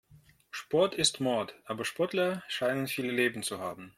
Sport 0.51 0.95
ist 0.95 1.19
Mord, 1.19 1.53
aber 1.65 1.85
Sportler 1.85 2.41
scheinen 2.47 2.87
viele 2.87 3.11
Leben 3.11 3.43
zu 3.43 3.59
haben. 3.59 3.89